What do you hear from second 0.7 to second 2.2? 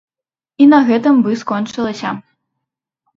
гэтым бы скончылася.